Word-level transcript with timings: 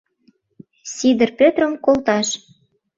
Сидыр 0.93 1.29
Петрым 1.39 1.73
колташ! 1.85 2.27